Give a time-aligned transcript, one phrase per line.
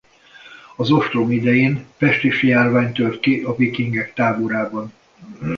[0.75, 4.93] Az ostrom idején pestisjárvány tört ki a vikingek táborában.